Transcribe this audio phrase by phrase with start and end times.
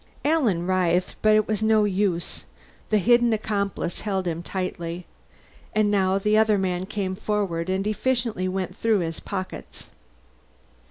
[0.25, 2.43] Alan writhed, but it was no use.
[2.89, 5.05] The hidden accomplice held him tightly.
[5.75, 9.89] And now the other man came forward and efficiently went through his pockets.